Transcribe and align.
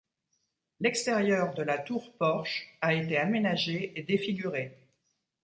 L'extérieur 0.79 1.53
de 1.53 1.61
la 1.61 1.77
tour-porche 1.77 2.65
a 2.81 2.95
été 2.95 3.17
aménagé 3.19 3.93
et 3.95 4.01
défiguré. 4.01 4.75